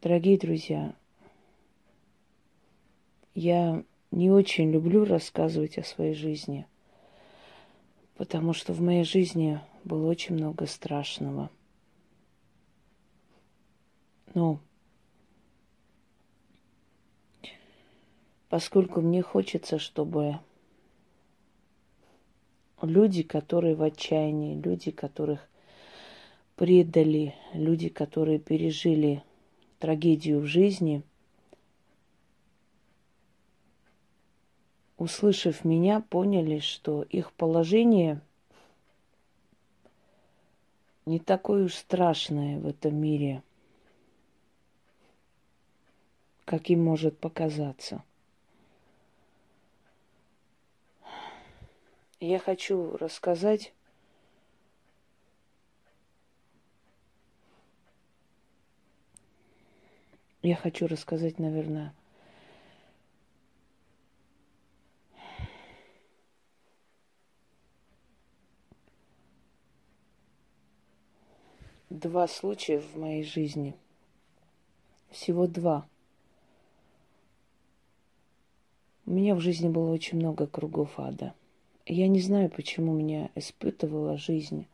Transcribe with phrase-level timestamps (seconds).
[0.00, 0.94] Дорогие друзья,
[3.34, 6.66] я не очень люблю рассказывать о своей жизни,
[8.16, 11.50] потому что в моей жизни было очень много страшного.
[14.34, 14.60] Но
[18.48, 20.38] поскольку мне хочется, чтобы
[22.82, 25.48] люди, которые в отчаянии, люди, которых
[26.54, 29.24] предали, люди, которые пережили
[29.78, 31.02] трагедию в жизни,
[34.96, 38.20] услышав меня, поняли, что их положение
[41.06, 43.42] не такое уж страшное в этом мире,
[46.44, 48.02] как им может показаться.
[52.20, 53.72] Я хочу рассказать
[60.48, 61.92] Я хочу рассказать, наверное,
[71.90, 73.74] два случая в моей жизни.
[75.10, 75.86] Всего два.
[79.04, 81.34] У меня в жизни было очень много кругов ада.
[81.84, 84.66] Я не знаю, почему меня испытывала жизнь.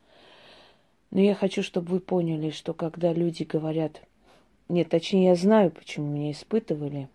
[1.11, 4.01] Но я хочу, чтобы вы поняли, что когда люди говорят–
[4.69, 7.09] нет, точнее, я знаю, почему меня испытывали.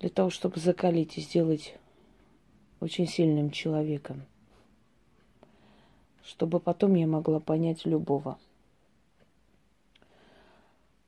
[0.00, 1.74] Для того, чтобы закалить и сделать
[2.80, 4.22] очень сильным человеком.
[6.24, 8.38] Чтобы потом я могла понять любого.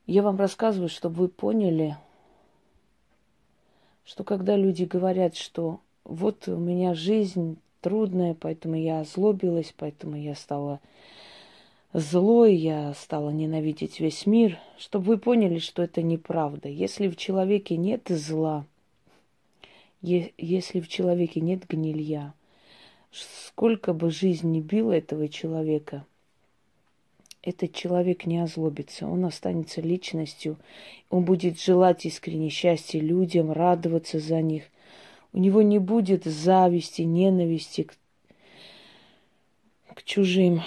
[0.05, 1.97] Я вам рассказываю, чтобы вы поняли,
[4.05, 10.35] что когда люди говорят, что вот у меня жизнь трудная, поэтому я озлобилась, поэтому я
[10.35, 10.79] стала
[11.93, 16.67] злой, я стала ненавидеть весь мир, чтобы вы поняли, что это неправда.
[16.67, 18.65] Если в человеке нет зла,
[20.01, 22.33] если в человеке нет гнилья,
[23.11, 26.05] сколько бы жизнь не била этого человека,
[27.43, 30.57] этот человек не озлобится, он останется личностью,
[31.09, 34.63] он будет желать искренне счастья людям, радоваться за них.
[35.33, 37.95] У него не будет зависти, ненависти к,
[39.93, 40.61] к чужим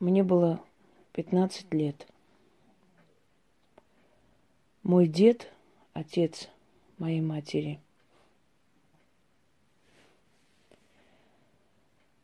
[0.00, 0.62] Мне было
[1.12, 2.06] 15 лет.
[4.82, 5.52] Мой дед,
[5.92, 6.48] отец
[6.96, 7.78] моей матери,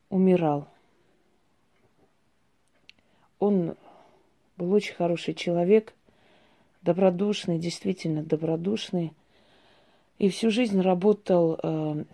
[0.08, 0.66] умирал.
[3.38, 3.76] Он
[4.56, 5.92] был очень хороший человек,
[6.80, 9.12] добродушный, действительно добродушный.
[10.16, 12.04] И всю жизнь работал э,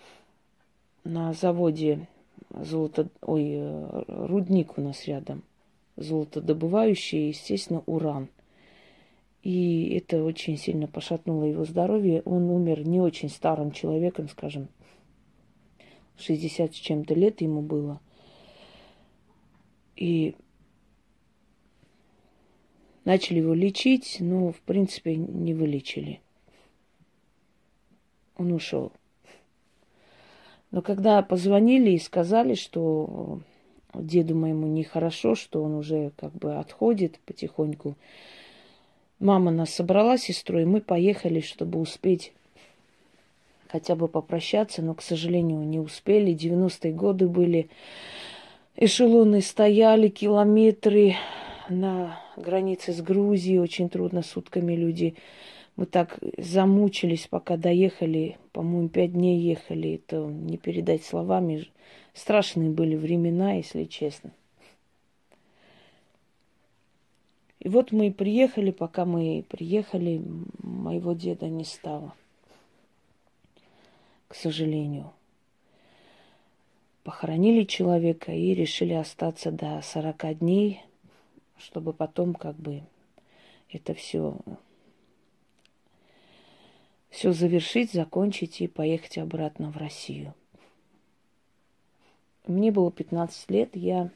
[1.04, 2.08] на заводе
[2.50, 5.44] золото, ой, э, рудник у нас рядом
[6.02, 8.28] золотодобывающий, естественно, уран.
[9.42, 12.22] И это очень сильно пошатнуло его здоровье.
[12.24, 14.68] Он умер не очень старым человеком, скажем,
[16.18, 18.00] 60 с чем-то лет ему было.
[19.96, 20.36] И
[23.04, 26.20] начали его лечить, но, в принципе, не вылечили.
[28.36, 28.92] Он ушел.
[30.70, 33.42] Но когда позвонили и сказали, что
[33.94, 37.94] деду моему нехорошо, что он уже как бы отходит потихоньку.
[39.18, 42.32] Мама нас собрала с сестрой, и мы поехали, чтобы успеть
[43.72, 46.34] хотя бы попрощаться, но, к сожалению, не успели.
[46.34, 47.70] 90-е годы были,
[48.76, 51.14] эшелоны стояли, километры
[51.70, 55.14] на границе с Грузией, очень трудно сутками люди.
[55.76, 61.66] Мы так замучились, пока доехали, по-моему, пять дней ехали, это не передать словами.
[62.14, 64.32] Страшные были времена, если честно.
[67.58, 70.22] И вот мы приехали, пока мы приехали,
[70.58, 72.12] моего деда не стало.
[74.28, 75.12] К сожалению.
[77.04, 80.82] Похоронили человека и решили остаться до 40 дней,
[81.56, 82.82] чтобы потом как бы
[83.70, 84.36] это все
[87.10, 90.34] все завершить, закончить и поехать обратно в Россию.
[92.46, 94.10] Мне было 15 лет, я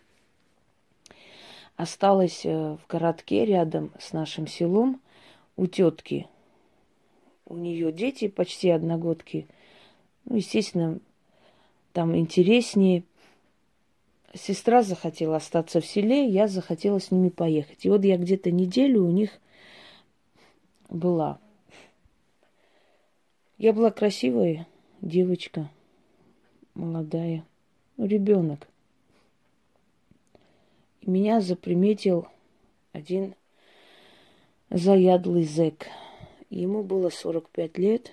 [1.76, 5.00] осталась э, в городке рядом с нашим селом
[5.56, 6.26] у тетки.
[7.44, 9.46] У нее дети почти одногодки.
[10.24, 10.98] Ну, естественно,
[11.92, 13.04] там интереснее.
[14.34, 17.84] Сестра захотела остаться в селе, я захотела с ними поехать.
[17.84, 19.30] И вот я где-то неделю у них
[20.88, 21.38] была.
[23.56, 24.66] Я была красивая
[25.00, 25.70] девочка,
[26.74, 27.44] молодая
[27.98, 28.68] ребенок.
[31.00, 32.28] И меня заприметил
[32.92, 33.34] один
[34.70, 35.86] заядлый зэк.
[36.50, 38.12] Ему было 45 лет.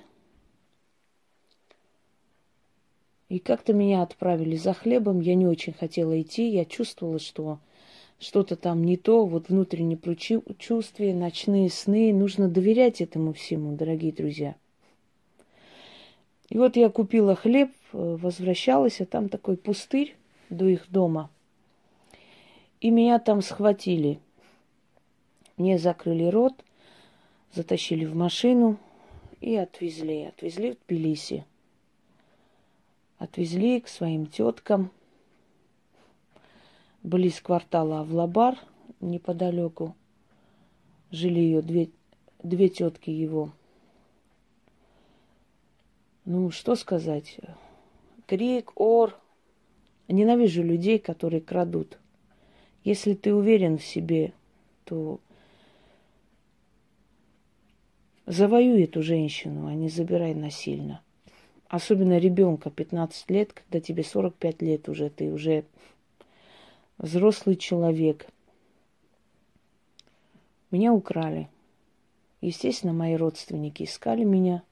[3.30, 5.19] И как-то меня отправили за хлебом.
[5.19, 6.50] Я не очень хотела идти.
[6.50, 7.59] Я чувствовала, что
[8.19, 10.00] что-то там не то, вот внутреннее
[10.57, 12.13] чувствие, ночные сны.
[12.13, 14.56] Нужно доверять этому всему, дорогие друзья.
[16.50, 20.16] И вот я купила хлеб, возвращалась, а там такой пустырь
[20.50, 21.30] до их дома.
[22.81, 24.19] И меня там схватили.
[25.57, 26.54] Мне закрыли рот,
[27.54, 28.78] затащили в машину
[29.40, 30.24] и отвезли.
[30.24, 31.45] Отвезли в Тбилиси.
[33.19, 34.92] Отвезли к своим теткам–
[37.04, 38.57] близ квартала Авлабар,
[39.01, 39.95] неподалеку.
[41.12, 41.90] Жили ее две,
[42.42, 43.51] две тетки его.
[46.25, 47.38] Ну, что сказать?
[48.27, 49.17] Крик, ор.
[50.07, 51.97] Ненавижу людей, которые крадут.
[52.83, 54.33] Если ты уверен в себе,
[54.83, 55.19] то
[58.25, 61.01] завоюй эту женщину, а не забирай насильно.
[61.67, 65.63] Особенно ребенка 15 лет, когда тебе 45 лет уже, ты уже
[66.97, 68.27] взрослый человек.
[70.69, 71.49] Меня украли.
[72.41, 74.63] Естественно, мои родственники искали меня.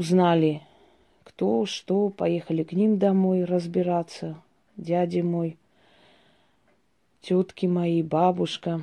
[0.00, 0.62] Узнали,
[1.24, 4.40] кто, что, поехали к ним домой разбираться.
[4.76, 5.58] Дядя мой,
[7.20, 8.82] тетки мои, бабушка,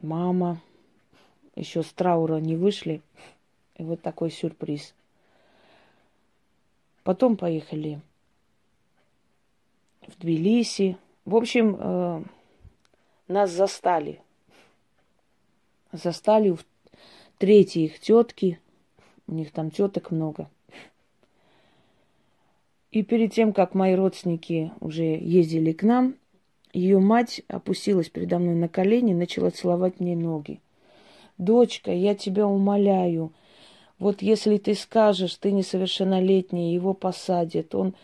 [0.00, 0.60] мама.
[1.56, 3.02] Еще с траура не вышли.
[3.76, 4.94] И вот такой сюрприз–
[7.02, 8.00] Потом поехали
[10.06, 10.96] в Тбилиси.
[11.24, 12.22] В общем, э,
[13.26, 14.20] нас застали.
[15.92, 16.58] Застали у
[17.38, 18.60] третьей их тетки.
[19.30, 20.50] У них там теток много.
[22.90, 26.16] И перед тем, как мои родственники уже ездили к нам,
[26.72, 30.60] ее мать опустилась передо мной на колени и начала целовать мне ноги.
[31.38, 33.32] Дочка, я тебя умоляю,
[34.00, 37.94] вот если ты скажешь, ты несовершеннолетний, его посадят, он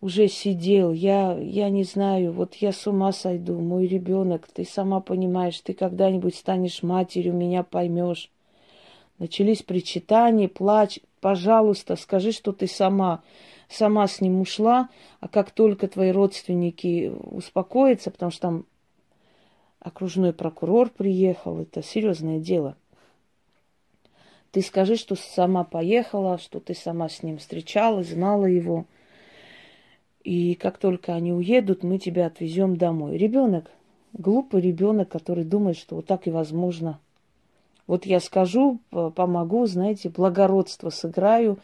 [0.00, 5.00] уже сидел, я, я не знаю, вот я с ума сойду, мой ребенок, ты сама
[5.00, 8.30] понимаешь, ты когда-нибудь станешь матерью, меня поймешь.
[9.18, 11.00] Начались причитания, плач.
[11.20, 13.22] Пожалуйста, скажи, что ты сама,
[13.68, 14.88] сама с ним ушла,
[15.20, 18.66] а как только твои родственники успокоятся, потому что там
[19.80, 22.76] окружной прокурор приехал, это серьезное дело–
[24.56, 28.86] ты скажи, что сама поехала, что ты сама с ним встречалась, знала его.
[30.24, 33.18] И как только они уедут, мы тебя отвезем домой.
[33.18, 33.70] Ребенок,
[34.14, 36.98] глупый ребенок, который думает, что вот так и возможно.
[37.86, 41.58] Вот я скажу, помогу, знаете, благородство сыграю,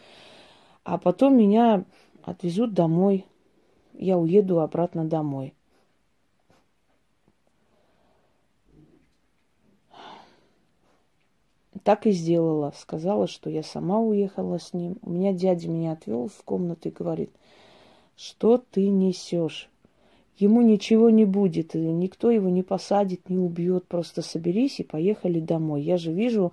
[0.84, 1.84] а потом меня
[2.22, 3.26] отвезут домой.
[3.94, 5.54] Я уеду обратно домой.
[11.82, 12.72] Так и сделала.
[12.76, 14.98] Сказала, что я сама уехала с ним.
[15.02, 17.32] У меня дядя меня отвел в комнату и говорит,
[18.14, 19.71] что ты несешь?
[20.38, 23.86] Ему ничего не будет, никто его не посадит, не убьет.
[23.86, 25.82] Просто соберись и поехали домой.
[25.82, 26.52] Я же вижу,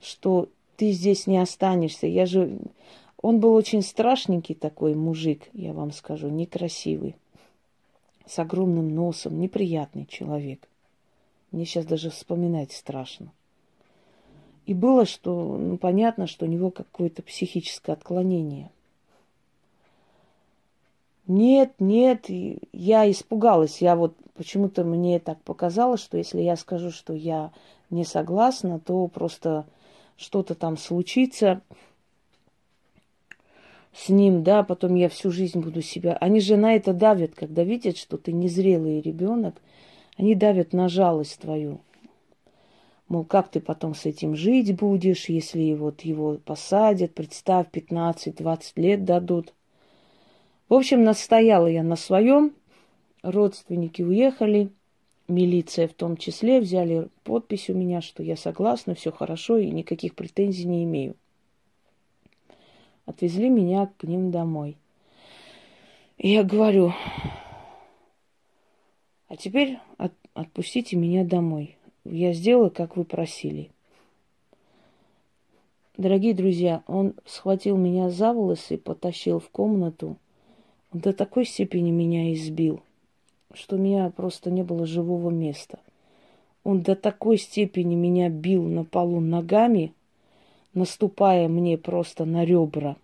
[0.00, 2.06] что ты здесь не останешься.
[2.06, 2.58] Я же...
[3.20, 7.16] Он был очень страшненький такой мужик, я вам скажу, некрасивый,
[8.26, 10.68] с огромным носом, неприятный человек.
[11.50, 13.32] Мне сейчас даже вспоминать страшно.
[14.66, 18.70] И было, что, ну, понятно, что у него какое-то психическое отклонение.
[21.26, 22.26] Нет, нет,
[22.72, 23.82] я испугалась.
[23.82, 27.52] Я вот почему-то мне так показалось, что если я скажу, что я
[27.90, 29.66] не согласна, то просто
[30.16, 31.60] что-то там случится
[33.92, 36.16] с ним, да, потом я всю жизнь буду себя...
[36.20, 39.54] Они же на это давят, когда видят, что ты незрелый ребенок,
[40.16, 41.80] они давят на жалость твою.
[43.08, 49.04] Мол, как ты потом с этим жить будешь, если вот его посадят, представь, 15-20 лет
[49.04, 49.54] дадут.
[50.68, 52.52] В общем, настояла я на своем.
[53.22, 54.70] Родственники уехали,
[55.28, 60.14] милиция в том числе, взяли подпись у меня, что я согласна, все хорошо и никаких
[60.14, 61.14] претензий не имею.
[63.04, 64.76] Отвезли меня к ним домой.
[66.18, 66.92] И я говорю,
[69.28, 71.76] а теперь от, отпустите меня домой.
[72.04, 73.70] Я сделала, как вы просили.
[75.96, 80.16] Дорогие друзья, он схватил меня за волосы потащил в комнату.
[80.96, 82.80] До такой степени меня избил,
[83.52, 85.78] что у меня просто не было живого места.
[86.64, 89.92] Он до такой степени меня бил на полу ногами,
[90.72, 92.96] наступая мне просто на ребра.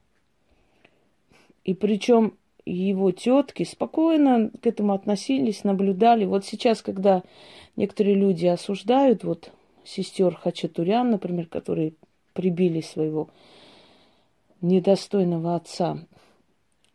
[1.65, 2.33] И причем
[2.65, 6.25] его тетки спокойно к этому относились, наблюдали.
[6.25, 7.23] Вот сейчас, когда
[7.77, 9.53] некоторые люди осуждают, вот
[9.85, 11.93] сестер Хачатурян, например, которые
[12.33, 13.29] прибили своего
[14.63, 15.99] недостойного отца,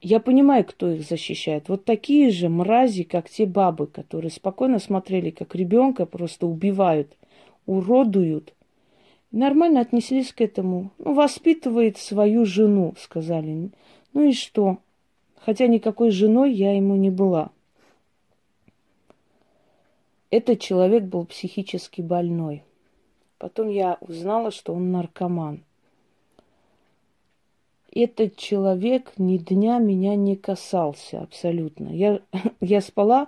[0.02, 1.70] я понимаю, кто их защищает.
[1.70, 7.16] Вот такие же мрази, как те бабы, которые спокойно смотрели, как ребенка просто убивают,
[7.66, 8.54] уродуют.
[9.32, 10.92] Нормально отнеслись к этому.
[11.00, 13.72] Ну, воспитывает свою жену, сказали.
[14.14, 14.78] Ну и что?
[15.36, 17.52] Хотя никакой женой я ему не была.
[20.30, 22.64] Этот человек был психически больной.
[23.38, 25.64] Потом я узнала, что он наркоман.
[28.00, 31.88] Этот человек ни дня меня не касался абсолютно.
[31.88, 32.20] Я,
[32.62, 33.28] я спала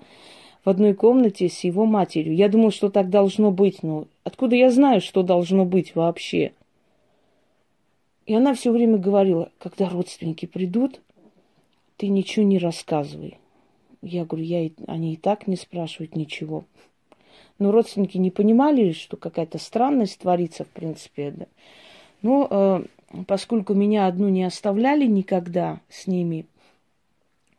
[0.64, 2.36] в одной комнате с его матерью.
[2.36, 6.54] Я думала, что так должно быть, но откуда я знаю, что должно быть вообще?
[8.28, 11.02] И она все время говорила, когда родственники придут,
[11.98, 13.40] ты ничего не рассказывай.
[14.04, 16.64] Я говорю, я, они и так не спрашивают ничего.
[17.58, 21.32] Но родственники не понимали, что какая-то странность творится, в принципе.
[21.32, 22.48] Да.
[22.52, 22.84] Э,
[23.28, 26.46] поскольку меня одну не оставляли никогда с ними,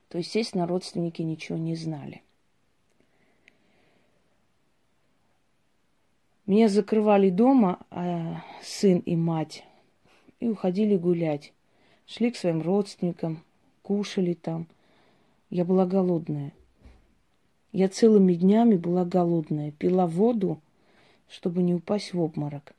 [0.09, 2.23] то, естественно, родственники ничего не знали.
[6.47, 9.65] Меня закрывали дома а сын и мать
[10.41, 11.53] и уходили гулять.
[12.07, 13.45] Шли к своим родственникам,
[13.83, 14.67] кушали там.
[15.49, 16.53] Я была голодная.
[17.73, 20.61] Я целыми днями была голодная, пила воду,
[21.29, 22.75] чтобы не упасть в обморок.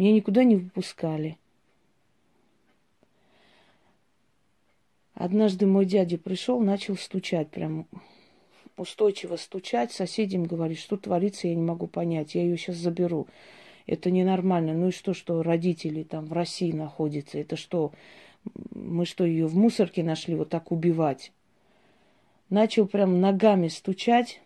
[0.00, 1.36] Меня никуда не выпускали.
[5.12, 7.86] Однажды мой дядя пришел, начал стучать, прям
[8.78, 9.92] устойчиво стучать.
[9.92, 12.34] Соседям говорит, что творится, я не могу понять.
[12.34, 13.26] Я ее сейчас заберу.
[13.84, 14.72] Это ненормально.
[14.72, 17.36] Ну и что, что родители там в России находятся?
[17.36, 17.92] Это что,
[18.74, 21.30] мы что, ее в мусорке нашли вот так убивать?
[22.48, 24.40] Начал прям ногами стучать.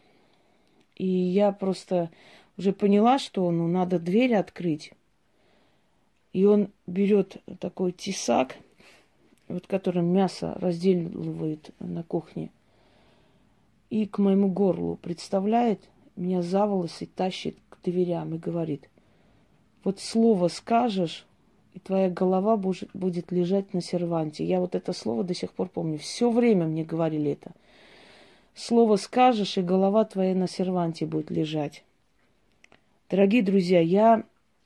[0.96, 2.10] И я просто
[2.58, 4.92] уже поняла, что ну, надо дверь открыть.
[6.34, 8.56] И он берет такой тесак,
[9.48, 12.50] вот которым мясо разделывает на кухне,
[13.88, 15.80] и к моему горлу представляет,
[16.16, 18.90] меня за волосы тащит к дверям и говорит,
[19.84, 21.24] вот слово скажешь,
[21.72, 24.44] и твоя голова будет лежать на серванте.
[24.44, 25.98] Я вот это слово до сих пор помню.
[25.98, 27.52] Все время мне говорили это.
[28.54, 31.84] Слово скажешь, и голова твоя на серванте будет лежать.
[33.10, 34.24] Дорогие друзья, я,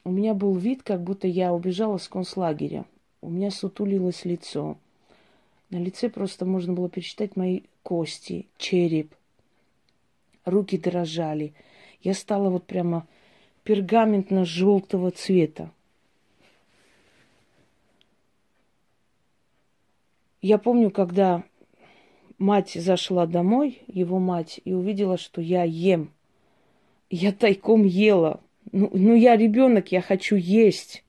[0.08, 2.86] у меня был вид, как будто я убежала с концлагеря.
[3.20, 4.78] У меня сутулилось лицо.
[5.68, 9.14] На лице просто можно было пересчитать мои кости, череп.
[10.46, 11.52] Руки дрожали.
[12.00, 13.06] Я стала вот прямо
[13.64, 15.70] пергаментно-желтого цвета.
[20.40, 21.44] Я помню, когда
[22.38, 26.14] мать зашла домой, его мать, и увидела, что я ем.
[27.10, 28.40] Я тайком ела.
[28.72, 31.04] Ну, ну я ребенок, я хочу есть.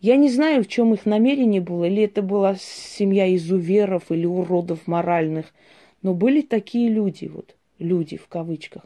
[0.00, 4.86] Я не знаю, в чем их намерение было, или это была семья изуверов или уродов
[4.86, 5.54] моральных,
[6.02, 8.82] но были такие люди, вот, люди в кавычках.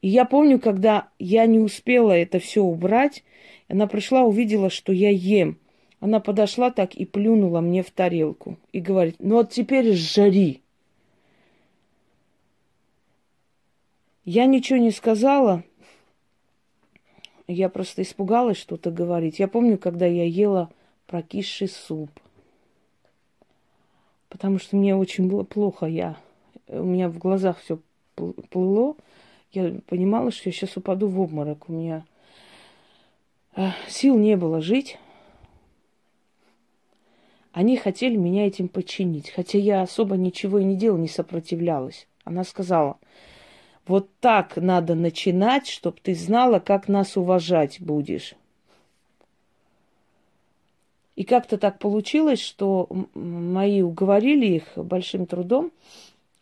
[0.00, 3.24] И я помню, когда я не успела это все убрать,
[3.68, 5.58] она пришла, увидела, что я ем.
[6.00, 10.62] Она подошла так и плюнула мне в тарелку и говорит, ну вот теперь жари.
[14.24, 15.64] Я ничего не сказала.
[17.48, 19.38] Я просто испугалась что-то говорить.
[19.38, 20.70] Я помню, когда я ела
[21.06, 22.10] прокисший суп.
[24.28, 25.86] Потому что мне очень было плохо.
[25.86, 26.18] Я,
[26.68, 27.78] у меня в глазах все
[28.50, 28.96] плыло.
[29.52, 31.70] Я понимала, что я сейчас упаду в обморок.
[31.70, 32.04] У меня
[33.56, 34.98] э, сил не было жить.
[37.52, 42.06] Они хотели меня этим подчинить, хотя я особо ничего и не делала, не сопротивлялась.
[42.24, 42.98] Она сказала,
[43.88, 48.34] вот так надо начинать, чтобы ты знала, как нас уважать будешь.
[51.16, 55.72] И как-то так получилось, что мои уговорили их большим трудом,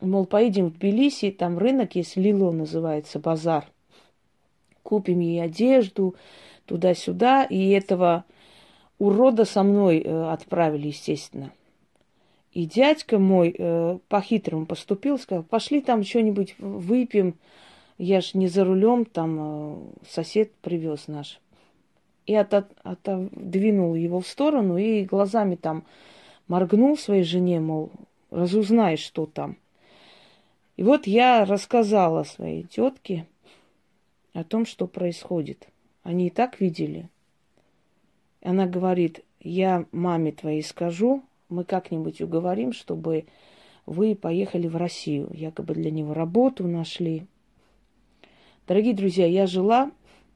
[0.01, 3.67] мол, поедем в Тбилиси, там рынок есть, Лило называется, базар.
[4.83, 6.15] Купим ей одежду,
[6.67, 8.25] туда-сюда, и этого
[8.99, 11.53] урода со мной э, отправили, естественно.
[12.57, 17.35] И дядька мой э, по-хитрому поступил, сказал, пошли там что-нибудь выпьем.
[17.99, 19.77] Я ж не за рулем, там э,
[20.09, 21.39] сосед привез наш.
[22.25, 25.85] И от, отодвинул его в сторону и глазами там
[26.49, 27.91] моргнул своей жене, мол,
[28.31, 29.59] разузнай, что там.
[30.79, 33.27] И вот я рассказала своей тетке
[34.33, 35.69] о том, что происходит.
[36.05, 37.11] Они и так видели–
[38.47, 43.27] она говорит, я маме твоей скажу, мы как-нибудь уговорим, чтобы
[43.87, 45.31] вы поехали в Россию.
[45.33, 47.27] Якобы для него работу нашли.
[48.67, 49.93] Дорогие друзья, я жила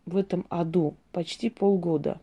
[0.06, 2.20] в этом аду почти полгода.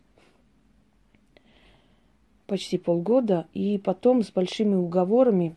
[2.46, 3.46] Почти полгода.
[3.52, 5.54] И потом с большими уговорами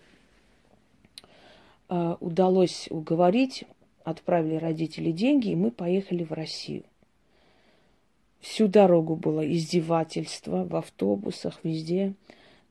[1.88, 3.64] э, удалось уговорить,
[4.04, 6.84] отправили родители деньги, и мы поехали в Россию.
[8.42, 12.14] Всю дорогу было издевательство в автобусах, везде.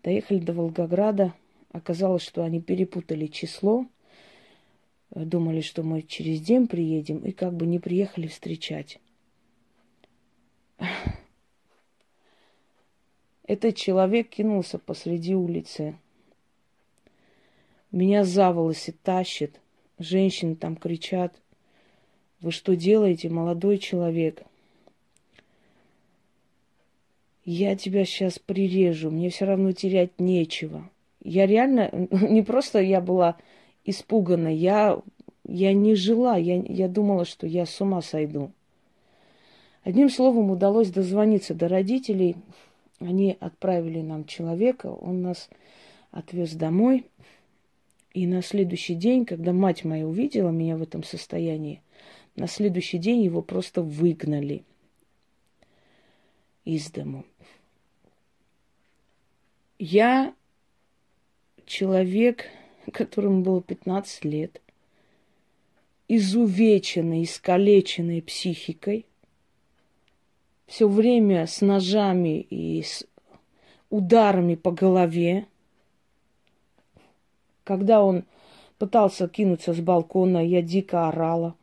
[0.03, 1.35] Доехали до Волгограда.
[1.73, 3.87] Оказалось, что они перепутали число.
[5.11, 9.01] Думали, что мы через день приедем, и как бы не приехали встречать.
[13.45, 15.97] Этот человек кинулся посреди улицы.
[17.91, 19.61] Меня за волосы тащит.
[19.99, 21.35] Женщины там кричат.
[22.41, 24.45] Вы что делаете, молодой человек?
[27.53, 30.89] Я тебя сейчас прирежу, мне все равно терять нечего.
[31.21, 33.39] Я реально, не просто я была
[33.85, 35.03] испугана, я,
[35.45, 38.53] я не жила, я, я думала, что я с ума сойду.
[39.83, 42.37] Одним словом, удалось дозвониться до родителей.
[43.01, 45.51] Они отправили нам человека, он нас
[46.13, 47.05] отвез домой.
[48.15, 51.83] И на следующий день, когда мать моя увидела меня в этом состоянии,
[52.37, 54.63] на следующий день его просто выгнали
[56.65, 57.25] из дому.
[59.83, 60.35] Я
[61.65, 62.45] человек,
[62.93, 64.61] которому было 15 лет,
[66.07, 69.07] изувеченный, искалеченной психикой,
[70.67, 73.07] все время с ножами и с
[73.89, 75.47] ударами по голове.
[77.65, 78.25] Когда он
[78.77, 81.55] пытался кинуться с балкона, я дико орала.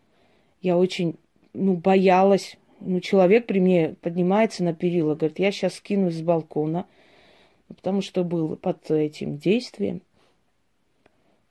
[0.64, 1.20] Я очень,
[1.54, 2.58] ну, боялась.
[2.80, 6.88] Ну, человек при мне поднимается на перила, говорит, я сейчас скинусь с балкона,
[7.68, 10.02] потому что был под этим действием.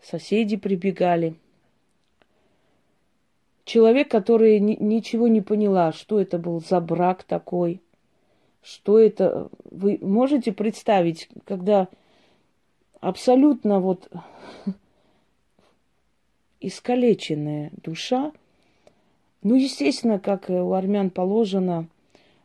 [0.00, 1.34] Соседи прибегали–
[3.66, 7.82] человек, который ни, ничего не поняла, что это был за брак такой,
[8.62, 9.50] что это...
[9.70, 11.88] Вы можете представить, когда
[13.00, 14.08] абсолютно вот
[16.60, 18.32] искалеченная душа,
[19.42, 21.88] ну, естественно, как у армян положено,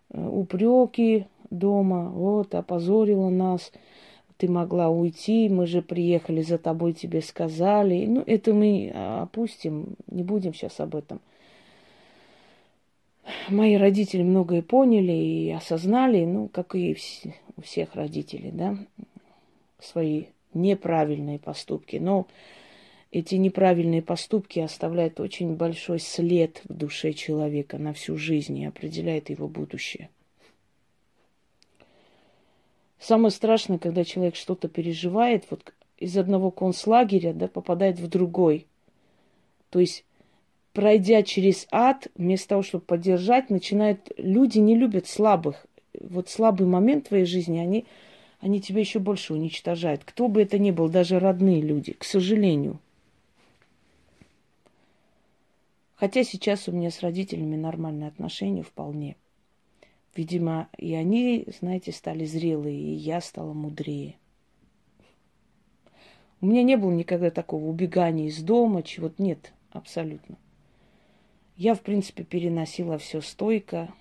[0.10, 3.72] э, упреки дома, вот, опозорила нас,
[4.38, 8.08] ты могла уйти, мы же приехали за тобой, тебе сказали.
[8.08, 11.22] Ну, это мы опустим, не будем сейчас об этом.
[13.50, 16.98] Мои родители многое поняли и осознали, ну, как и
[17.56, 18.78] у всех родителей, да,
[19.80, 21.98] свои неправильные поступки.
[21.98, 22.26] Но
[23.12, 29.30] эти неправильные поступки оставляют очень большой след в душе человека на всю жизнь и определяет
[29.30, 30.10] его будущее.
[33.02, 38.68] Самое страшное, когда человек что-то переживает, вот из одного концлагеря, да, попадает в другой.
[39.72, 40.06] То есть,
[40.72, 44.12] пройдя через ад, вместо того, чтобы поддержать, начинают...
[44.18, 45.66] Люди не любят слабых.
[46.00, 47.88] Вот слабый момент в твоей жизни, они,
[48.40, 50.04] они тебя еще больше уничтожают.
[50.06, 52.80] Кто бы это ни был, даже родные люди, к сожалению.
[55.96, 59.16] Хотя сейчас у меня с родителями нормальные отношения вполне.
[60.16, 64.18] Видимо, и они, знаете, стали зрелые, и я стала мудрее.
[66.42, 70.38] У меня не было никогда такого убегания из дома, чего-то нет, абсолютно.
[71.56, 73.94] Я, в принципе, переносила все стойко.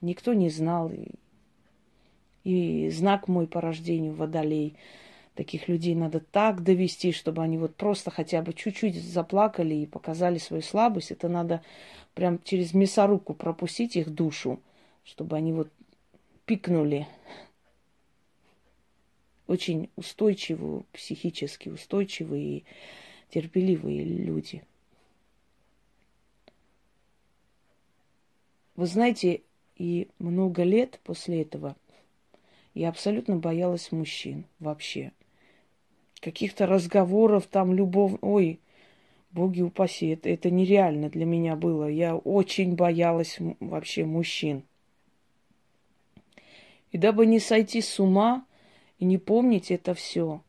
[0.00, 0.92] Никто не знал.
[0.92, 1.08] И,
[2.44, 4.76] и знак мой по рождению водолей.
[5.34, 10.38] Таких людей надо так довести, чтобы они вот просто хотя бы чуть-чуть заплакали и показали
[10.38, 11.10] свою слабость.
[11.10, 11.62] Это надо
[12.14, 14.60] прям через мясорубку пропустить их душу
[15.08, 15.72] чтобы они вот
[16.44, 17.08] пикнули.
[19.46, 22.64] Очень устойчивые, психически устойчивые и
[23.30, 24.62] терпеливые люди.
[28.76, 29.40] Вы знаете,
[29.76, 31.74] и много лет после этого
[32.74, 35.12] я абсолютно боялась мужчин вообще.
[36.20, 38.18] Каких-то разговоров там, любовь...
[38.20, 38.60] Ой,
[39.30, 41.88] боги упаси, это, это нереально для меня было.
[41.88, 44.67] Я очень боялась вообще мужчин.
[46.92, 48.44] И дабы не сойти с ума
[48.98, 50.40] и не помнить это все,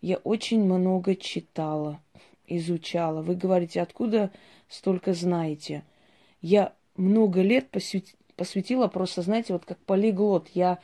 [0.00, 2.00] я очень много читала,
[2.46, 3.22] изучала.
[3.22, 4.30] Вы говорите, откуда
[4.68, 5.82] столько знаете?
[6.40, 7.68] Я много лет
[8.36, 10.48] посвятила просто, знаете, вот как полиглот.
[10.54, 10.78] Я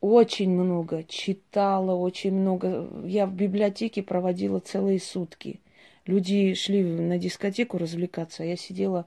[0.00, 2.88] очень много читала, очень много.
[3.06, 5.60] Я в библиотеке проводила целые сутки.
[6.04, 9.06] Люди шли на дискотеку развлекаться, а я сидела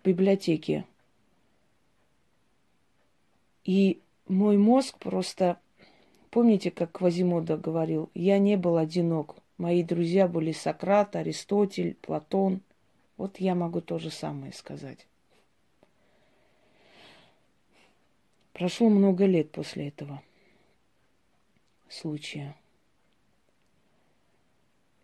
[0.00, 0.84] в библиотеке.
[3.64, 5.58] И мой мозг просто
[6.30, 9.36] помните, как Квазимода говорил, я не был одинок.
[9.58, 12.62] Мои друзья были Сократ, Аристотель, Платон.
[13.16, 15.06] Вот я могу то же самое сказать.
[18.52, 20.22] Прошло много лет после этого
[21.88, 22.56] случая.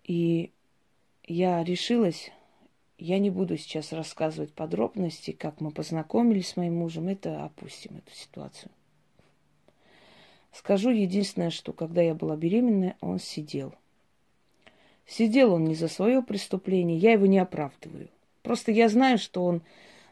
[0.04, 0.52] И
[1.24, 2.30] я решилась,
[2.96, 8.14] я не буду сейчас рассказывать подробности, как мы познакомились с моим мужем, это опустим, эту
[8.14, 8.70] ситуацию.
[10.52, 13.74] Скажу единственное, что когда я была беременная, он сидел.
[15.06, 18.08] Сидел он не за свое преступление, я его не оправдываю.
[18.42, 19.62] Просто я знаю, что он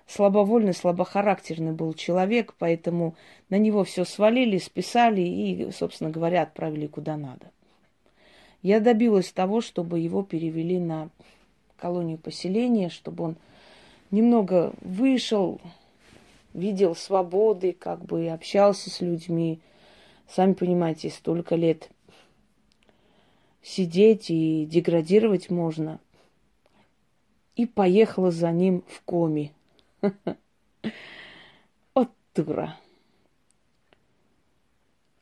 [0.07, 3.15] слабовольный, слабохарактерный был человек, поэтому
[3.51, 7.51] на него все свалили, списали и, собственно говоря, отправили куда надо.
[8.63, 11.11] Я добилась того, чтобы его перевели на
[11.77, 13.37] колонию поселения, чтобы он
[14.11, 15.61] немного вышел,
[16.55, 19.61] видел свободы, как бы общался с людьми.
[20.29, 21.91] Сами понимаете, столько лет
[23.63, 26.01] сидеть и деградировать можно.
[27.55, 29.53] И поехала за ним в коме.
[31.95, 32.79] Вот дура.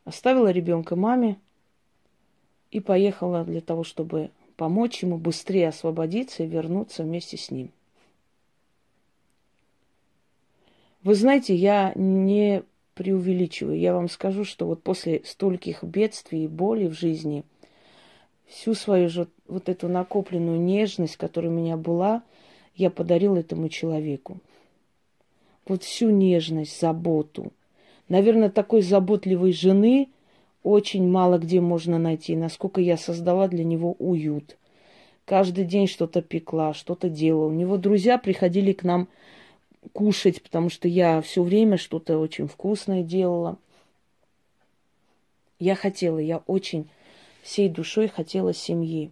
[0.05, 1.39] Оставила ребенка маме
[2.71, 7.71] и поехала для того, чтобы помочь ему быстрее освободиться и вернуться вместе с ним.
[11.05, 13.79] Вы знаете, я не преувеличиваю.
[13.79, 17.45] Я вам скажу, что вот после стольких бедствий и боли в жизни,
[18.47, 22.23] всю свою же вот эту накопленную нежность, которая у меня была,
[22.75, 24.41] я подарил этому человеку
[25.67, 27.53] вот всю нежность, заботу.
[28.09, 30.09] Наверное, такой заботливой жены
[30.63, 34.57] очень мало где можно найти, насколько я создала для него уют.
[35.25, 37.49] Каждый день что-то пекла, что-то делала.
[37.49, 39.09] У него друзья приходили к нам
[39.93, 43.59] кушать, потому что я все время что-то очень вкусное делала.
[45.59, 46.89] Я хотела, я очень
[47.43, 49.11] всей душой хотела семьи.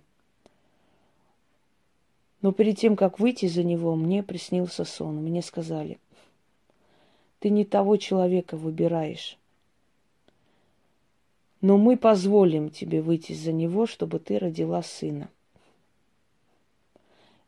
[2.41, 5.17] Но перед тем, как выйти за него, мне приснился сон.
[5.17, 5.99] Мне сказали–
[7.43, 9.37] ты не того человека выбираешь.
[11.61, 15.29] Но мы позволим тебе выйти за него, чтобы ты родила сына.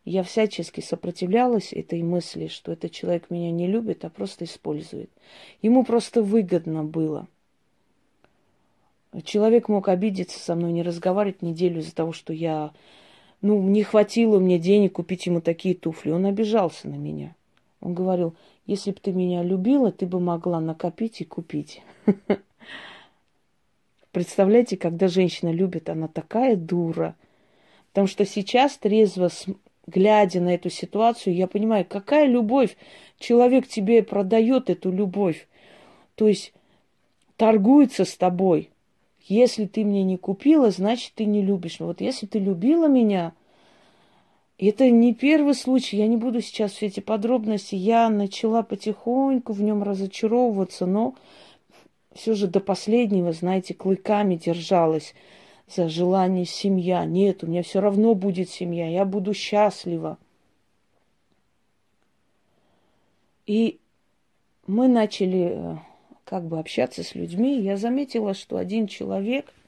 [0.05, 5.11] Я всячески сопротивлялась этой мысли, что этот человек меня не любит, а просто использует.
[5.63, 7.27] Ему просто выгодно было.
[9.23, 12.73] Человек мог обидеться со мной, не разговаривать неделю из-за того, что я,
[13.41, 16.11] ну, не хватило мне денег купить ему такие туфли.
[16.11, 17.35] Он обижался на меня.
[17.81, 18.35] Он говорил,
[18.67, 21.83] если бы ты меня любила, ты бы могла накопить и купить.
[24.13, 27.15] Представляете, когда женщина любит, она такая дура.
[27.93, 29.29] Потому что сейчас, трезво
[29.87, 32.77] глядя на эту ситуацию, я понимаю, какая любовь.
[33.19, 35.47] Человек тебе продает эту любовь.
[36.15, 36.53] То есть
[37.37, 38.71] торгуется с тобой.
[39.27, 41.79] Если ты мне не купила, значит, ты не любишь.
[41.79, 43.33] Но вот если ты любила меня,
[44.59, 47.75] это не первый случай, я не буду сейчас все эти подробности.
[47.75, 51.15] Я начала потихоньку в нем разочаровываться, но
[52.15, 55.15] все же до последнего, знаете, клыками держалась
[55.69, 57.05] желание семья.
[57.05, 60.19] Нет, у меня все равно будет семья, я буду счастлива.
[63.47, 63.79] И
[64.67, 65.77] мы начали э,
[66.25, 67.61] как бы общаться с людьми.
[67.61, 69.53] Я заметила, что один человек–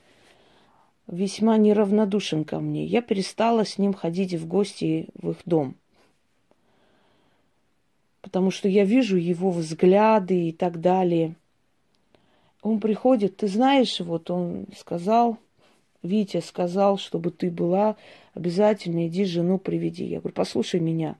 [1.07, 2.85] весьма неравнодушен ко мне.
[2.85, 5.77] Я перестала с ним ходить в гости в их дом.
[8.23, 11.37] Потому что я вижу его взгляды и так далее.
[12.63, 15.39] Он приходит, ты знаешь, вот он сказал,
[16.07, 17.97] Витя сказал, чтобы ты была,
[18.35, 20.05] обязательно иди жену приведи.
[20.05, 21.17] Я говорю, послушай меня,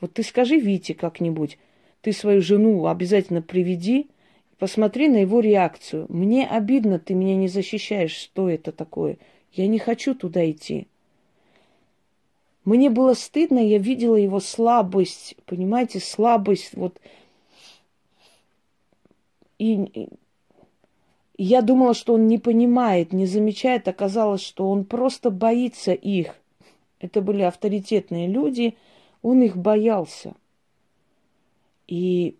[0.00, 1.58] вот ты скажи Вите как-нибудь,
[2.02, 4.08] ты свою жену обязательно приведи,
[4.60, 6.04] Посмотри на его реакцию.
[6.10, 8.12] Мне обидно, ты меня не защищаешь.
[8.12, 9.16] Что это такое?
[9.54, 10.86] Я не хочу туда идти.
[12.66, 17.00] Мне было стыдно, я видела его слабость, понимаете, слабость вот.
[19.58, 20.10] И,
[21.40, 23.88] и я думала, что он не понимает, не замечает.
[23.88, 26.34] Оказалось, что он просто боится их.
[26.98, 28.76] Это были авторитетные люди,
[29.22, 30.34] он их боялся.
[31.88, 32.36] И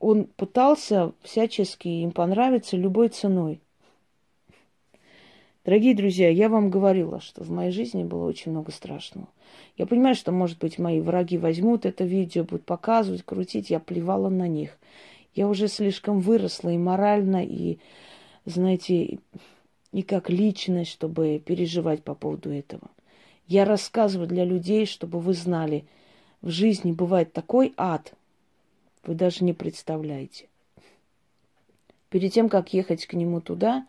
[0.00, 3.60] он пытался всячески им понравиться любой ценой.
[5.64, 9.28] Дорогие друзья, я вам говорила, что в моей жизни было очень много страшного.
[9.76, 13.70] Я понимаю, что, может быть, мои враги возьмут это видео, будут показывать, крутить.
[13.70, 14.76] Я плевала на них.
[15.36, 17.78] Я уже слишком выросла и морально, и,
[18.44, 19.18] знаете,
[19.92, 22.90] и как личность, чтобы переживать по поводу этого.
[23.46, 25.84] Я рассказываю для людей, чтобы вы знали,
[26.40, 28.14] в жизни бывает такой ад–
[29.02, 30.48] вы даже не представляете.
[32.10, 33.86] Перед тем, как ехать к нему туда,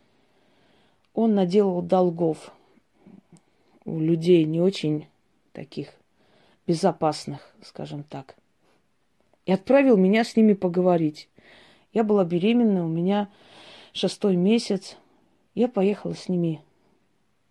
[1.14, 2.52] он наделал долгов
[3.84, 5.08] у людей не очень
[5.54, 5.90] таких
[6.68, 8.36] безопасных, скажем так.
[9.46, 11.28] И отправил меня с ними поговорить.
[11.92, 13.30] Я была беременна, у меня
[13.94, 14.98] шестой месяц.
[15.56, 16.62] Я поехала с ними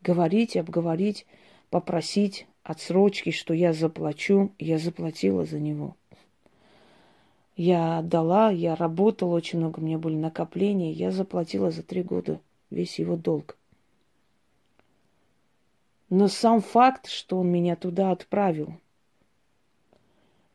[0.02, 1.26] говорить, обговорить,
[1.68, 4.52] попросить отсрочки, что я заплачу.
[4.58, 5.96] Я заплатила за него.
[7.56, 10.92] Я отдала, я работала очень много, у меня были накопления.
[10.92, 13.58] Я заплатила за три года весь его долг.
[16.08, 18.74] Но сам факт, что он меня туда отправил,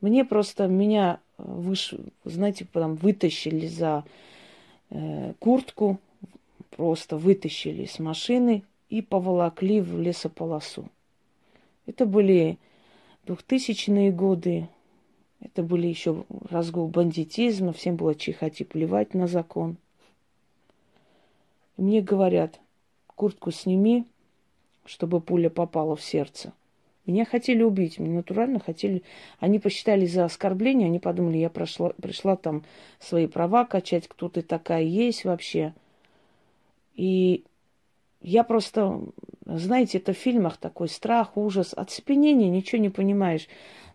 [0.01, 1.93] мне просто, меня выш,
[2.25, 4.09] знаете, потом вытащили за э,
[5.39, 5.99] куртку,
[6.69, 10.89] просто вытащили с машины и поволокли в лесополосу.
[11.85, 12.57] Это были
[13.25, 14.67] двухтысячные годы,
[15.39, 19.77] это были еще разгул бандитизма, всем было чихать и плевать на закон.
[21.77, 22.59] Мне говорят,
[23.15, 24.05] куртку сними,
[24.85, 26.53] чтобы пуля попала в сердце.
[27.05, 29.03] Меня хотели убить, меня натурально хотели...
[29.39, 32.63] Они посчитали за оскорбление, они подумали, я прошла, пришла там
[32.99, 35.73] свои права качать, кто ты такая есть вообще.
[36.95, 37.43] И
[38.21, 39.01] я просто,
[39.45, 43.47] знаете, это в фильмах такой страх, ужас, оцепенение, ничего не понимаешь.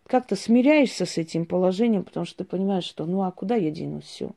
[0.07, 4.05] Как-то смиряешься с этим положением, потому что ты понимаешь, что ну а куда я денусь,
[4.05, 4.31] все.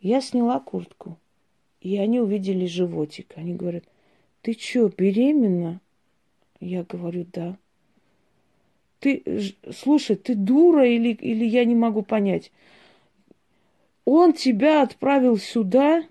[0.00, 1.16] Я сняла куртку,
[1.80, 3.32] и они увидели животик.
[3.36, 3.84] Они говорят,
[4.42, 5.80] ты что, беременна?
[6.60, 7.56] Я говорю, да.
[9.00, 9.22] Ты,
[9.72, 12.50] слушай, ты дура или, или я не могу понять?
[14.04, 16.04] Он тебя отправил сюда,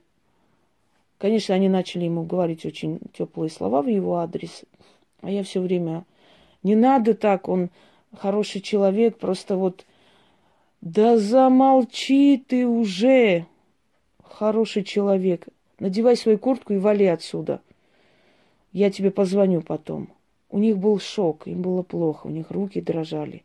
[1.18, 4.64] Конечно, они начали ему говорить очень теплые слова в его адрес.
[5.22, 6.06] А я все время,
[6.62, 7.70] не надо так, он
[8.16, 9.86] хороший человек, просто вот,
[10.82, 13.48] да замолчи ты уже,
[14.24, 15.48] хороший человек.
[15.80, 17.62] Надевай свою куртку и вали отсюда.
[18.72, 20.10] Я тебе позвоню потом.
[20.50, 23.44] У них был шок, им было плохо, у них руки дрожали.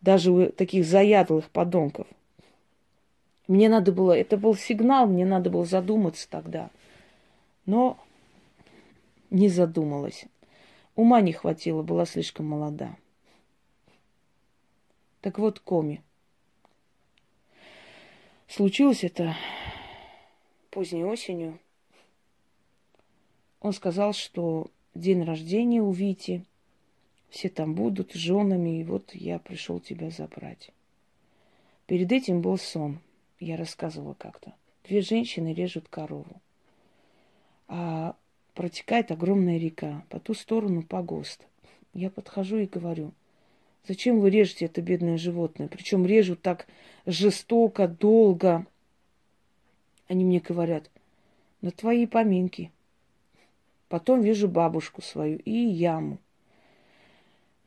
[0.00, 2.06] Даже у таких заядлых подонков.
[3.48, 6.70] Мне надо было, это был сигнал, мне надо было задуматься тогда–
[7.70, 7.96] но
[9.30, 10.24] не задумалась.
[10.96, 12.96] Ума не хватило, была слишком молода.
[15.20, 16.02] Так вот, Коми.
[18.48, 19.36] Случилось это
[20.70, 21.60] поздней осенью.
[23.60, 26.44] Он сказал, что день рождения у Вити,
[27.28, 30.70] все там будут с женами, и вот я пришел тебя забрать.
[31.86, 33.00] Перед этим был сон.
[33.38, 34.54] Я рассказывала как-то.
[34.84, 36.40] Две женщины режут корову
[37.70, 38.16] а
[38.54, 41.46] протекает огромная река, по ту сторону погост.
[41.94, 43.12] Я подхожу и говорю,
[43.86, 45.68] зачем вы режете это бедное животное?
[45.68, 46.66] Причем режут так
[47.06, 48.66] жестоко, долго.
[50.08, 50.90] Они мне говорят,
[51.62, 52.72] на твои поминки.
[53.90, 56.18] Потом вижу бабушку свою и яму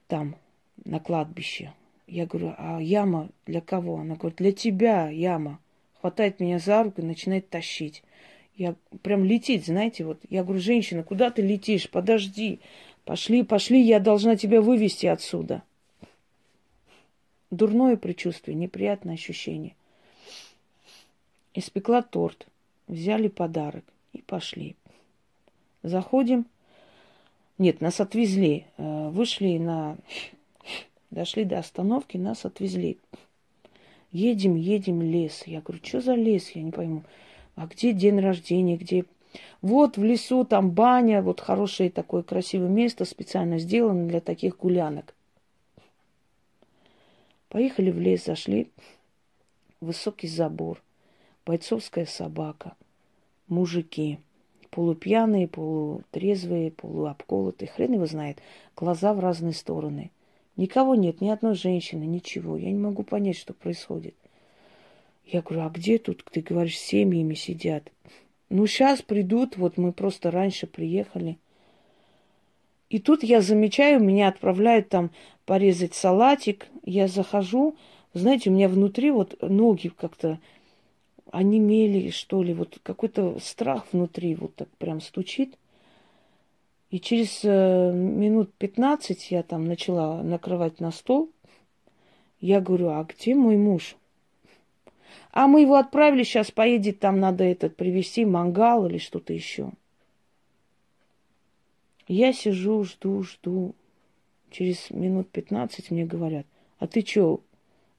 [0.07, 0.37] там,
[0.85, 1.73] на кладбище.
[2.07, 3.97] Я говорю, а яма для кого?
[3.97, 5.59] Она говорит, для тебя яма.
[5.99, 8.03] Хватает меня за руку и начинает тащить.
[8.55, 10.21] Я прям летит, знаете, вот.
[10.29, 11.89] Я говорю, женщина, куда ты летишь?
[11.89, 12.61] Подожди.
[13.03, 15.61] Пошли, пошли, я должна тебя вывести отсюда.
[17.51, 19.75] Дурное предчувствие, неприятное ощущение.
[21.53, 22.47] Испекла торт,
[22.87, 23.83] взяли подарок
[24.13, 24.77] и пошли.
[25.83, 26.45] Заходим.
[27.57, 28.65] Нет, нас отвезли.
[28.77, 29.97] Э, вышли на...
[31.11, 32.97] Дошли до остановки, нас отвезли.
[34.11, 35.43] Едем, едем, лес.
[35.45, 36.49] Я говорю, что за лес?
[36.51, 37.03] Я не пойму.
[37.55, 39.05] А где день рождения, где...
[39.61, 45.13] Вот в лесу там баня, вот хорошее такое красивое место специально сделано для таких гулянок.
[47.49, 48.69] Поехали в лес, зашли.
[49.81, 50.81] Высокий забор,
[51.45, 52.75] бойцовская собака,
[53.47, 54.19] мужики,
[54.73, 58.39] полупьяные, полутрезвые, полуобколотые, хрен его знает,
[58.75, 60.09] глаза в разные стороны.
[60.57, 62.57] Никого нет, ни одной женщины, ничего.
[62.57, 64.15] Я не могу понять, что происходит.
[65.25, 67.91] Я говорю, а где тут, ты говоришь, семьями сидят?
[68.49, 71.37] Ну, сейчас придут, вот мы просто раньше приехали.
[72.89, 75.11] И тут я замечаю, меня отправляют там
[75.45, 76.67] порезать салатик.
[76.83, 77.75] Я захожу,
[78.13, 80.39] знаете, у меня внутри вот ноги как-то
[81.33, 85.57] онемели, что ли, вот какой-то страх внутри вот так прям стучит.
[86.91, 91.31] И через э, минут 15 я там начала накрывать на стол.
[92.39, 93.95] Я говорю, а где мой муж?
[95.31, 99.71] А мы его отправили, сейчас поедет, там надо этот привезти мангал или что-то еще.
[102.07, 103.73] Я сижу, жду, жду.
[104.51, 106.45] Через минут пятнадцать мне говорят,
[106.77, 107.41] а ты что,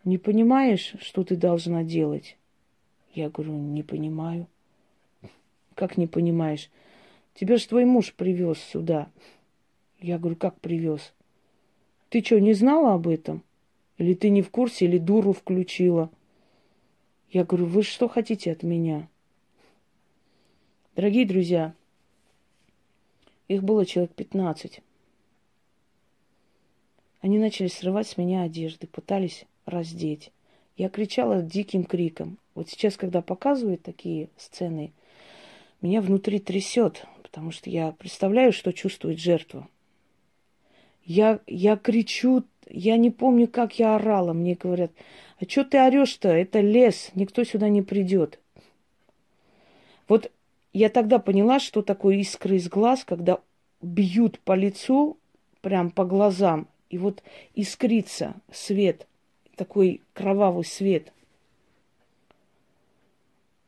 [0.04, 2.36] не понимаешь, что ты должна делать?
[3.14, 4.48] Я говорю, не понимаю.
[5.74, 6.68] Как не понимаешь?
[7.34, 9.08] Тебя же твой муж привез сюда.
[10.00, 11.14] Я говорю, как привез?
[12.08, 13.42] Ты что, не знала об этом?
[13.98, 16.10] Или ты не в курсе, или дуру включила?
[17.30, 19.08] Я говорю, вы что хотите от меня?
[20.96, 21.74] Дорогие друзья,
[23.48, 24.80] их было человек 15.
[27.20, 30.30] Они начали срывать с меня одежды, пытались раздеть.
[30.76, 32.38] Я кричала диким криком.
[32.54, 34.92] Вот сейчас, когда показывают такие сцены,
[35.80, 39.68] меня внутри трясет, потому что я представляю, что чувствует жертва.
[41.04, 44.32] Я, я кричу, я не помню, как я орала.
[44.32, 44.92] Мне говорят,
[45.38, 46.28] а что ты орешь-то?
[46.28, 48.38] Это лес, никто сюда не придет.
[50.08, 50.30] Вот
[50.72, 53.38] я тогда поняла, что такое искры из глаз, когда
[53.82, 55.18] бьют по лицу,
[55.60, 57.22] прям по глазам, и вот
[57.54, 59.06] искрится свет,
[59.56, 61.12] такой кровавый свет.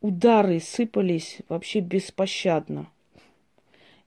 [0.07, 2.88] Удары сыпались вообще беспощадно.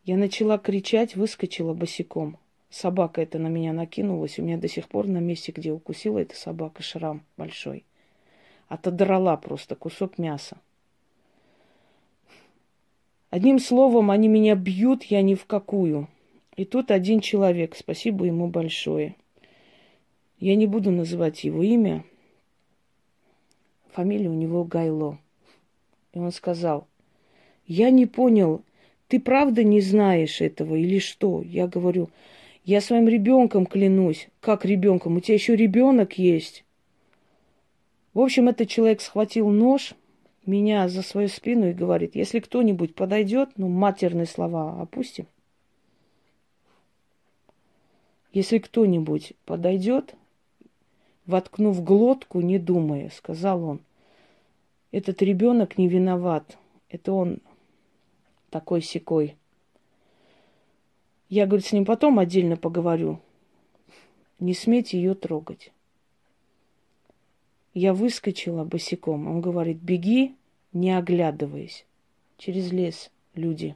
[0.06, 2.38] Я начала кричать, выскочила босиком.
[2.70, 4.40] Собака это на меня накинулась.
[4.40, 7.84] У меня до сих пор на месте, где укусила эта собака, шрам большой.
[8.70, 10.62] Отодрала просто кусок мяса.
[13.30, 16.08] Одним словом, они меня бьют, я ни в какую.
[16.56, 19.18] И тут один человек, спасибо ему большое.
[20.38, 22.06] Я не буду называть его имя.
[23.92, 25.20] Фамилия у него Гайло.
[26.14, 26.88] И он сказал,
[27.66, 28.64] я не понял,
[29.08, 31.42] ты правда не знаешь этого или что?
[31.42, 32.10] Я говорю,
[32.64, 34.30] я своим ребенком клянусь.
[34.40, 35.18] Как ребенком?
[35.18, 36.64] У тебя еще ребенок есть.
[38.14, 39.94] В общем, этот человек схватил нож,
[40.46, 45.28] меня за свою спину и говорит, если кто-нибудь подойдет, ну, матерные слова опустим.
[48.34, 50.16] Если кто-нибудь подойдет,
[51.26, 53.80] воткнув глотку, не думая, сказал он,
[54.92, 56.58] этот ребенок не виноват.
[56.90, 57.40] Это он
[58.50, 59.36] такой секой.
[61.30, 63.20] Я, говорит, с ним потом отдельно поговорю.
[64.40, 65.72] Не смейте ее трогать.
[67.74, 69.28] Я выскочила босиком.
[69.28, 70.36] Он говорит, беги,
[70.74, 71.86] не оглядываясь.
[72.38, 73.76] Через лес люди.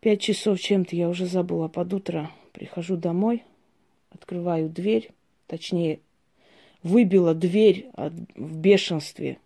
[0.00, 2.30] Пять часов чем-то я уже забыла под утро.
[2.52, 3.42] Прихожу домой,
[4.10, 5.10] открываю дверь,
[5.46, 6.00] точнее,
[6.82, 9.38] выбила дверь от, в бешенстве.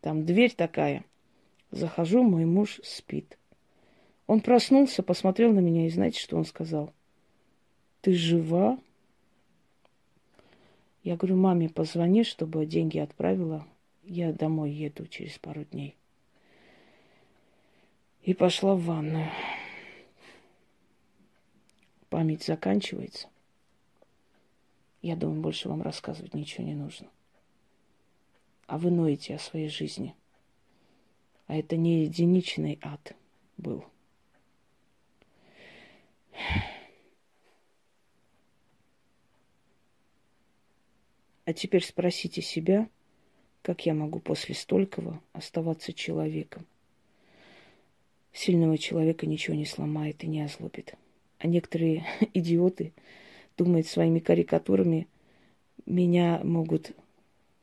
[0.00, 1.04] Там дверь такая.
[1.70, 3.38] Захожу, мой муж спит.
[4.26, 6.92] Он проснулся, посмотрел на меня и знаете, что он сказал?
[8.00, 8.78] Ты жива?
[11.02, 13.66] Я говорю, маме позвони, чтобы деньги отправила.
[14.04, 15.96] Я домой еду через пару дней.
[18.22, 19.28] И пошла в ванную.
[22.10, 23.28] Память заканчивается.
[25.08, 27.08] Я думаю, больше вам рассказывать ничего не нужно.
[28.66, 30.14] А вы ноете о своей жизни.
[31.46, 33.16] А это не единичный ад
[33.56, 33.86] был.
[41.46, 42.90] А теперь спросите себя,
[43.62, 46.66] как я могу после столького оставаться человеком.
[48.34, 50.96] Сильного человека ничего не сломает и не озлобит.
[51.38, 52.92] А некоторые идиоты
[53.58, 55.08] думают своими карикатурами,
[55.84, 56.92] меня могут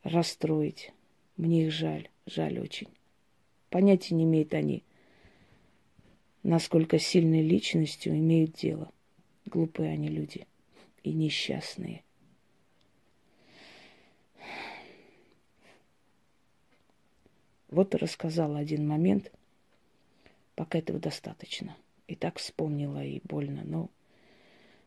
[0.04, 0.92] расстроить.
[1.38, 2.90] Мне их жаль, жаль очень.
[3.70, 4.84] Понятия не имеют они,
[6.44, 8.92] насколько сильной личностью имеют дело.
[9.46, 10.46] Глупые они люди
[11.04, 12.04] и несчастные.
[17.70, 19.32] Вот рассказала один момент.
[20.56, 21.76] Пока этого достаточно.
[22.08, 23.64] И так вспомнила, и больно.
[23.66, 23.90] Но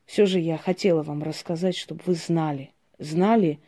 [0.08, 2.72] все же я хотела вам рассказать, чтобы вы знали.
[2.98, 3.60] Знали,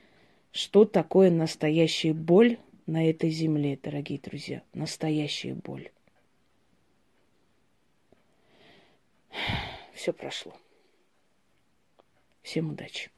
[0.53, 4.63] что такое настоящая боль на этой земле, дорогие друзья.
[4.73, 5.91] Настоящая боль.
[9.93, 10.57] Все прошло.
[12.41, 13.11] Всем удачи.